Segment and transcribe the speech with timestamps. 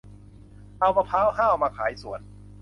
[0.79, 2.21] เอามะพร้าวห้าวมาขายสวน